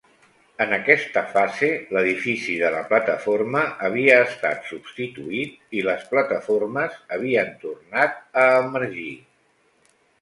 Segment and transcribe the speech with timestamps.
[0.63, 1.67] En aquesta fase,
[1.97, 9.11] l'edifici de la plataforma havia estat substituït i les plataformes havien tornat a emergir.